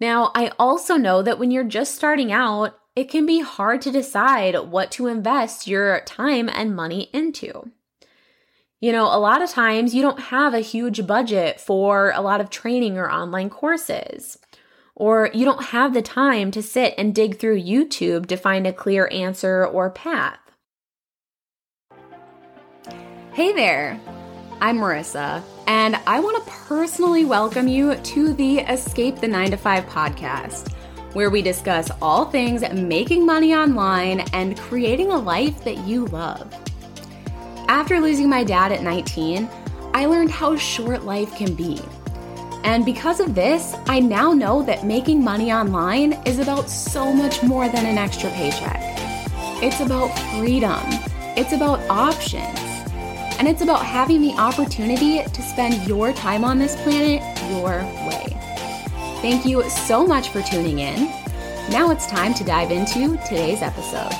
[0.00, 3.90] Now, I also know that when you're just starting out, it can be hard to
[3.90, 7.70] decide what to invest your time and money into.
[8.80, 12.40] You know, a lot of times you don't have a huge budget for a lot
[12.40, 14.38] of training or online courses,
[14.94, 18.72] or you don't have the time to sit and dig through YouTube to find a
[18.72, 20.38] clear answer or path.
[23.32, 23.98] Hey there,
[24.60, 29.56] I'm Marissa, and I want to personally welcome you to the Escape the 9 to
[29.56, 30.72] 5 podcast,
[31.14, 36.52] where we discuss all things making money online and creating a life that you love.
[37.68, 39.48] After losing my dad at 19,
[39.94, 41.80] I learned how short life can be.
[42.64, 47.42] And because of this, I now know that making money online is about so much
[47.42, 48.80] more than an extra paycheck.
[49.62, 50.80] It's about freedom,
[51.36, 52.63] it's about options,
[53.38, 57.20] and it's about having the opportunity to spend your time on this planet
[57.50, 58.26] your way.
[59.20, 61.06] Thank you so much for tuning in.
[61.70, 64.12] Now it's time to dive into today's episode.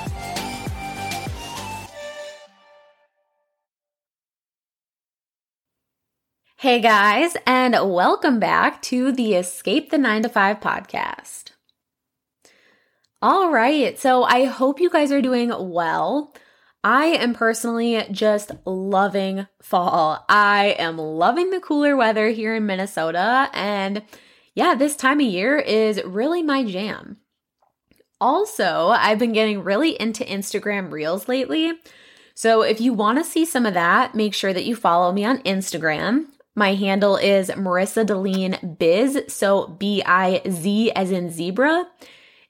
[6.56, 11.50] Hey guys, and welcome back to the Escape the 9 to 5 podcast.
[13.20, 16.32] All right, so I hope you guys are doing well.
[16.84, 20.22] I am personally just loving fall.
[20.28, 24.02] I am loving the cooler weather here in Minnesota, and
[24.54, 27.16] yeah, this time of year is really my jam.
[28.20, 31.72] Also, I've been getting really into Instagram Reels lately.
[32.34, 35.24] So if you want to see some of that, make sure that you follow me
[35.24, 36.26] on Instagram.
[36.54, 41.86] My handle is Marissa Deline Biz, so B I Z as in zebra.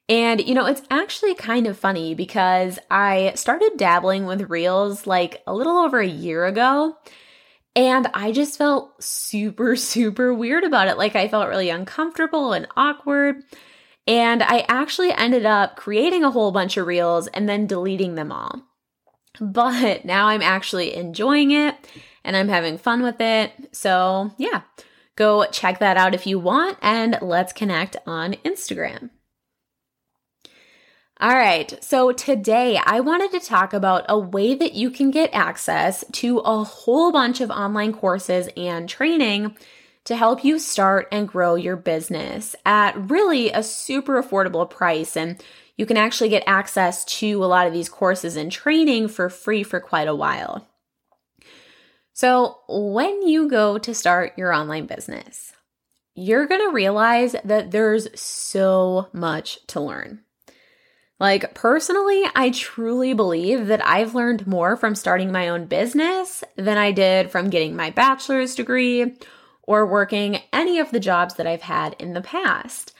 [0.08, 5.42] And you know, it's actually kind of funny because I started dabbling with reels like
[5.46, 6.96] a little over a year ago.
[7.76, 10.98] And I just felt super, super weird about it.
[10.98, 13.42] Like I felt really uncomfortable and awkward.
[14.06, 18.30] And I actually ended up creating a whole bunch of reels and then deleting them
[18.30, 18.62] all.
[19.40, 21.74] But now I'm actually enjoying it
[22.22, 23.52] and I'm having fun with it.
[23.72, 24.62] So, yeah,
[25.16, 29.10] go check that out if you want and let's connect on Instagram.
[31.24, 35.30] All right, so today I wanted to talk about a way that you can get
[35.32, 39.56] access to a whole bunch of online courses and training
[40.04, 45.16] to help you start and grow your business at really a super affordable price.
[45.16, 45.42] And
[45.78, 49.62] you can actually get access to a lot of these courses and training for free
[49.62, 50.68] for quite a while.
[52.12, 55.54] So, when you go to start your online business,
[56.14, 60.20] you're to realize that there's so much to learn.
[61.20, 66.76] Like, personally, I truly believe that I've learned more from starting my own business than
[66.76, 69.16] I did from getting my bachelor's degree
[69.62, 72.92] or working any of the jobs that I've had in the past.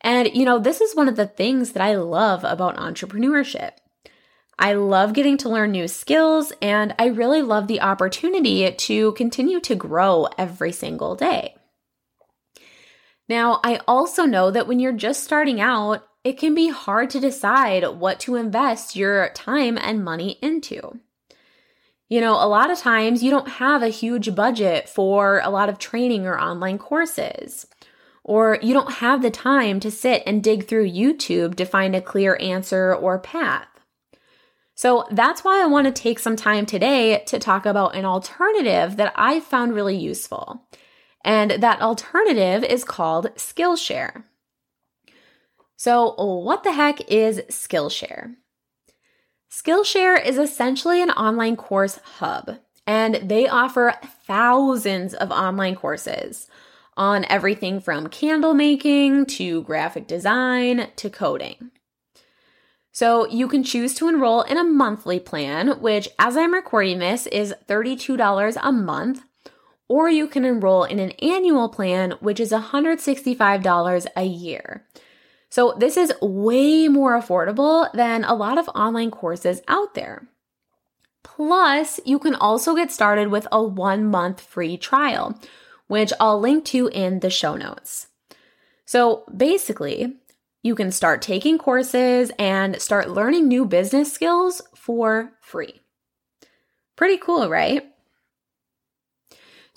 [0.00, 3.72] And, you know, this is one of the things that I love about entrepreneurship.
[4.58, 9.60] I love getting to learn new skills, and I really love the opportunity to continue
[9.60, 11.54] to grow every single day.
[13.26, 17.20] Now, I also know that when you're just starting out, it can be hard to
[17.20, 21.00] decide what to invest your time and money into.
[22.08, 25.68] You know, a lot of times you don't have a huge budget for a lot
[25.68, 27.66] of training or online courses,
[28.24, 32.02] or you don't have the time to sit and dig through YouTube to find a
[32.02, 33.68] clear answer or path.
[34.74, 38.96] So that's why I want to take some time today to talk about an alternative
[38.96, 40.66] that I found really useful.
[41.24, 44.24] And that alternative is called Skillshare.
[45.80, 48.34] So, what the heck is Skillshare?
[49.50, 53.94] Skillshare is essentially an online course hub, and they offer
[54.26, 56.48] thousands of online courses
[56.98, 61.70] on everything from candle making to graphic design to coding.
[62.92, 67.26] So you can choose to enroll in a monthly plan, which, as I'm recording this,
[67.28, 69.22] is $32 a month,
[69.88, 74.86] or you can enroll in an annual plan, which is $165 a year.
[75.50, 80.28] So this is way more affordable than a lot of online courses out there.
[81.24, 85.38] Plus, you can also get started with a one month free trial,
[85.88, 88.06] which I'll link to in the show notes.
[88.84, 90.16] So basically,
[90.62, 95.80] you can start taking courses and start learning new business skills for free.
[96.96, 97.89] Pretty cool, right?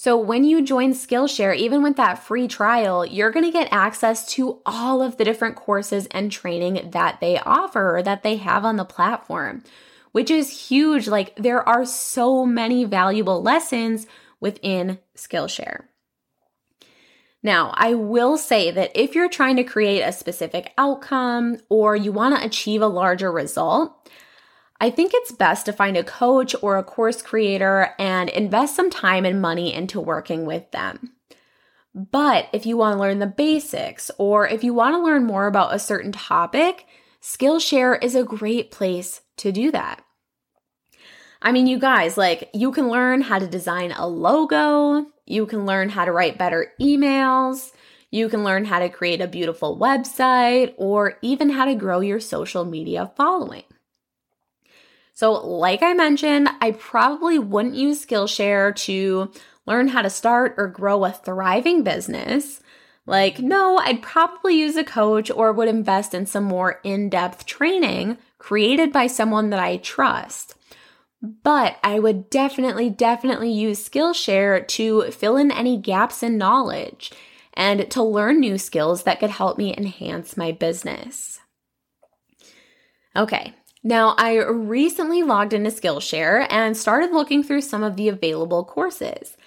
[0.03, 4.25] So, when you join Skillshare, even with that free trial, you're going to get access
[4.33, 8.65] to all of the different courses and training that they offer or that they have
[8.65, 9.63] on the platform,
[10.11, 11.07] which is huge.
[11.07, 14.05] Like, there are so many valuable lessons
[14.41, 15.85] within Skillshare.
[17.41, 22.11] Now, I will say that if you're trying to create a specific outcome or you
[22.11, 24.11] want to achieve a larger result,
[24.83, 28.89] I think it's best to find a coach or a course creator and invest some
[28.89, 31.13] time and money into working with them.
[31.95, 35.47] But if you want to learn the basics or if you want to learn more
[35.47, 36.85] about a certain topic,
[37.21, 40.03] Skillshare is a great place to do that.
[41.41, 45.65] I mean, you guys, like, you can learn how to design a logo, you can
[45.65, 47.71] learn how to write better emails,
[48.11, 52.19] you can learn how to create a beautiful website, or even how to grow your
[52.19, 53.63] social media following.
[55.13, 59.31] So, like I mentioned, I probably wouldn't use Skillshare to
[59.65, 62.59] learn how to start or grow a thriving business.
[63.05, 67.45] Like, no, I'd probably use a coach or would invest in some more in depth
[67.45, 70.55] training created by someone that I trust.
[71.21, 77.11] But I would definitely, definitely use Skillshare to fill in any gaps in knowledge
[77.53, 81.39] and to learn new skills that could help me enhance my business.
[83.15, 88.63] Okay, now I recently logged into Skillshare and started looking through some of the available
[88.63, 89.37] courses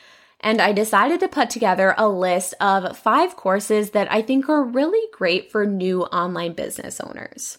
[0.40, 4.62] and I decided to put together a list of five courses that I think are
[4.62, 7.58] really great for new online business owners.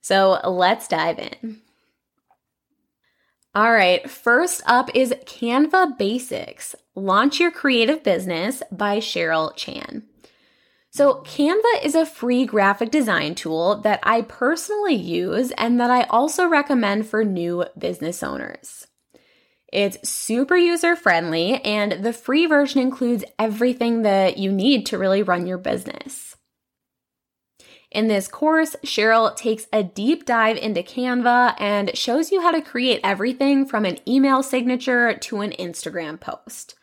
[0.00, 1.62] So let's dive in.
[3.54, 10.04] All right, first up is Canva Basics Launch Your Creative Business by Cheryl Chan.
[10.92, 16.02] So, Canva is a free graphic design tool that I personally use and that I
[16.04, 18.88] also recommend for new business owners.
[19.72, 25.22] It's super user friendly, and the free version includes everything that you need to really
[25.22, 26.36] run your business.
[27.92, 32.62] In this course, Cheryl takes a deep dive into Canva and shows you how to
[32.62, 36.74] create everything from an email signature to an Instagram post.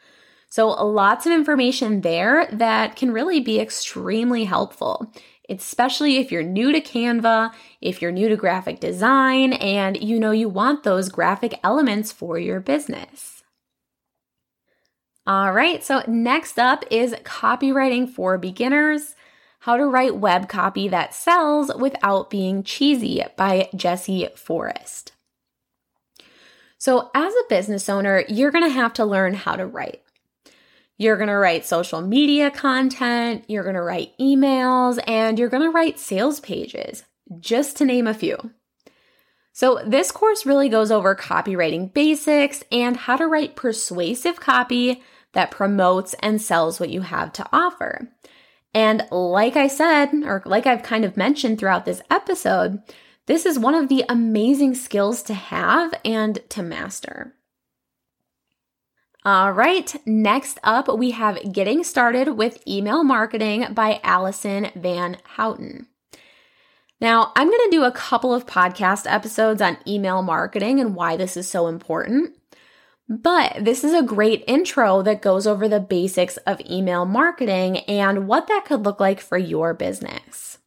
[0.50, 5.12] So, lots of information there that can really be extremely helpful
[5.50, 10.32] especially if you're new to Canva, if you're new to graphic design, and you know
[10.32, 13.44] you want those graphic elements for your business.
[15.26, 19.16] All right, so next up is copywriting for beginners
[19.60, 25.12] How to Write Web Copy That Sells Without Being Cheesy by Jesse Forrest.
[26.78, 30.02] So, as a business owner, you're gonna have to learn how to write.
[30.98, 35.64] You're going to write social media content, you're going to write emails, and you're going
[35.64, 37.04] to write sales pages,
[37.40, 38.38] just to name a few.
[39.54, 45.02] So, this course really goes over copywriting basics and how to write persuasive copy
[45.34, 48.10] that promotes and sells what you have to offer.
[48.74, 52.82] And like I said, or like I've kind of mentioned throughout this episode,
[53.26, 57.34] this is one of the amazing skills to have and to master.
[59.27, 65.88] All right, next up, we have Getting Started with Email Marketing by Allyson Van Houten.
[67.01, 71.18] Now, I'm going to do a couple of podcast episodes on email marketing and why
[71.18, 72.38] this is so important.
[73.09, 78.29] But this is a great intro that goes over the basics of email marketing and
[78.29, 80.57] what that could look like for your business.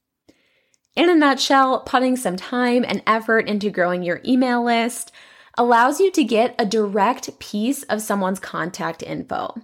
[0.95, 5.13] In a nutshell, putting some time and effort into growing your email list
[5.61, 9.55] allows you to get a direct piece of someone's contact info.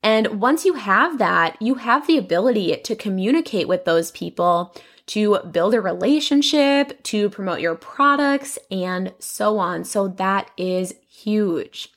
[0.00, 4.72] And once you have that, you have the ability to communicate with those people,
[5.06, 9.82] to build a relationship, to promote your products, and so on.
[9.82, 11.88] So that is huge.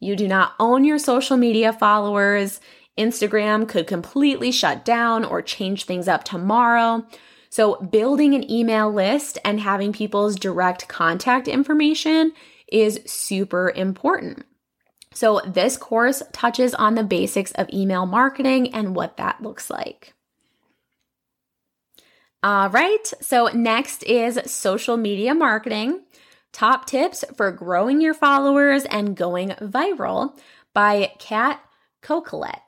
[0.00, 2.60] You do not own your social media followers.
[2.98, 7.06] Instagram could completely shut down or change things up tomorrow.
[7.48, 12.32] So, building an email list and having people's direct contact information
[12.72, 14.44] is super important.
[15.14, 20.14] So, this course touches on the basics of email marketing and what that looks like.
[22.42, 26.00] All right, so next is social media marketing
[26.52, 30.38] top tips for growing your followers and going viral
[30.74, 31.62] by Cat
[32.02, 32.60] Coquillette.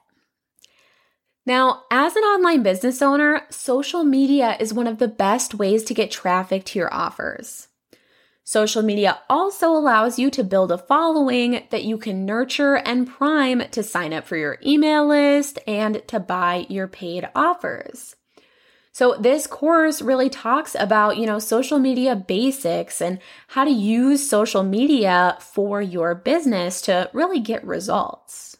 [1.46, 5.94] Now, as an online business owner, social media is one of the best ways to
[5.94, 7.68] get traffic to your offers.
[8.47, 13.63] Social media also allows you to build a following that you can nurture and prime
[13.71, 18.17] to sign up for your email list and to buy your paid offers.
[18.93, 24.29] So this course really talks about, you know, social media basics and how to use
[24.29, 28.59] social media for your business to really get results.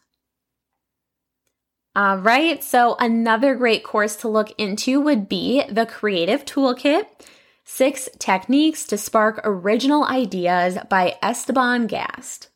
[1.95, 7.05] All right, so another great course to look into would be the Creative Toolkit.
[7.67, 12.51] Six Techniques to Spark Original Ideas by Esteban Gast.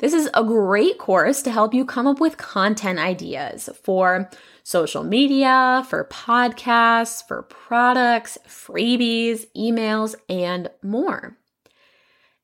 [0.00, 4.28] This is a great course to help you come up with content ideas for
[4.64, 11.38] social media, for podcasts, for products, freebies, emails, and more.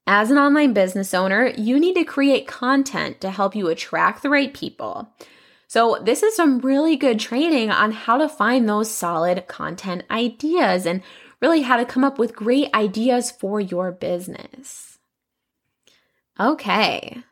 [0.07, 4.31] As an online business owner, you need to create content to help you attract the
[4.31, 5.13] right people.
[5.67, 10.85] So, this is some really good training on how to find those solid content ideas
[10.85, 11.01] and
[11.41, 14.99] really how to come up with great ideas for your business.
[16.39, 17.23] Okay.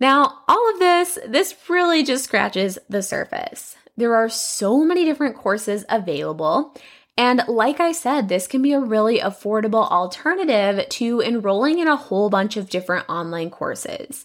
[0.00, 3.76] Now, all of this, this really just scratches the surface.
[3.96, 6.74] There are so many different courses available.
[7.18, 11.96] And like I said, this can be a really affordable alternative to enrolling in a
[11.96, 14.24] whole bunch of different online courses,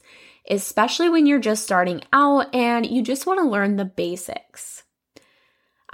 [0.49, 4.83] especially when you're just starting out and you just want to learn the basics.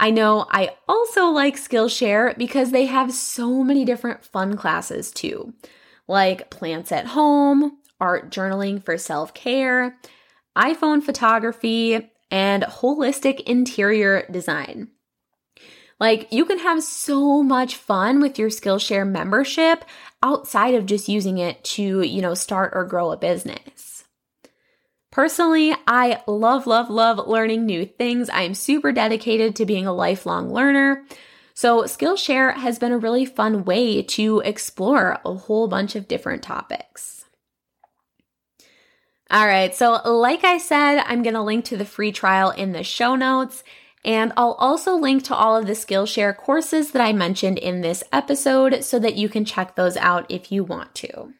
[0.02, 5.54] I know I also like Skillshare because they have so many different fun classes too,
[6.08, 9.96] like plants at home, art journaling for self care,
[10.58, 14.88] iPhone photography, and holistic interior design.
[16.00, 19.84] Like, you can have so much fun with your Skillshare membership
[20.20, 23.91] outside of just using it to, you know, start or grow a business.
[25.12, 28.30] Personally, I love, love, love learning new things.
[28.30, 31.04] I am super dedicated to being a lifelong learner.
[31.54, 36.42] So, Skillshare has been a really fun way to explore a whole bunch of different
[36.42, 37.26] topics.
[39.30, 42.72] All right, so like I said, I'm going to link to the free trial in
[42.72, 43.62] the show notes.
[44.04, 48.02] And I'll also link to all of the Skillshare courses that I mentioned in this
[48.12, 51.34] episode so that you can check those out if you want to.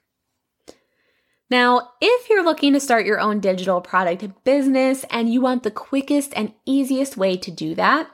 [1.53, 5.71] Now, if you're looking to start your own digital product business and you want the
[5.71, 8.09] quickest and easiest way to do that,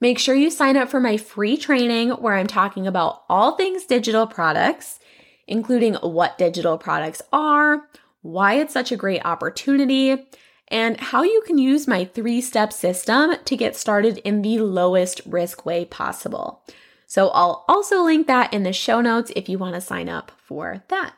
[0.00, 3.86] make sure you sign up for my free training where I'm talking about all things
[3.86, 5.00] digital products,
[5.48, 7.88] including what digital products are,
[8.22, 10.28] why it's such a great opportunity,
[10.68, 15.20] and how you can use my three step system to get started in the lowest
[15.26, 16.62] risk way possible.
[17.08, 20.30] So I'll also link that in the show notes if you want to sign up
[20.46, 21.14] for that.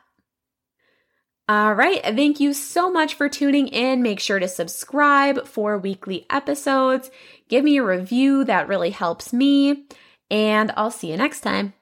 [1.53, 4.01] All right, thank you so much for tuning in.
[4.01, 7.11] Make sure to subscribe for weekly episodes.
[7.51, 9.85] Give me a review, that really helps me.
[10.31, 11.75] And I'll see you next time.